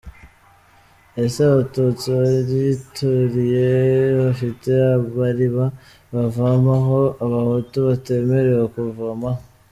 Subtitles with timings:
[1.23, 3.67] ese abatutsi bayituriye
[4.21, 5.65] bafite amariba
[6.13, 9.41] bavomaho abahutu batemerewe kuvomaho?